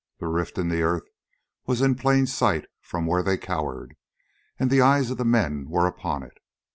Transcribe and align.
The 0.19 0.25
rift 0.27 0.57
in 0.57 0.69
the 0.69 0.81
earth 0.81 1.07
was 1.67 1.79
in 1.79 1.93
plain 1.93 2.25
sight 2.25 2.65
from 2.81 3.05
where 3.05 3.21
they 3.21 3.37
cowered, 3.37 3.95
and 4.57 4.71
the 4.71 4.81
eyes 4.81 5.11
of 5.11 5.19
the 5.19 5.25
men 5.25 5.69
were 5.69 5.85
upon 5.85 6.23
it. 6.23 6.39